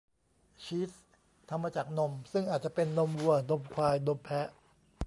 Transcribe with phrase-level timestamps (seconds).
[0.63, 0.91] ชีส
[1.49, 4.47] ทำมาจากนม ซึ่งอาจจะเป็นนมวัว นมควาย นมแพะ